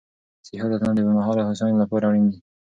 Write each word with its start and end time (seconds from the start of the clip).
صحي 0.45 0.57
عادتونه 0.61 0.91
د 0.93 0.99
اوږدمهاله 0.99 1.41
هوساینې 1.47 1.77
لپاره 1.83 2.03
اړین 2.09 2.25
دي. 2.31 2.39